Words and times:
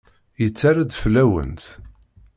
Yetter-d 0.41 0.91
fell-awent. 1.01 1.63